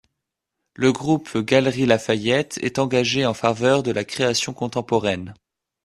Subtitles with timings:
[0.73, 5.35] Le groupe Galeries Lafayette est engagé en faveur de la création contemporaine.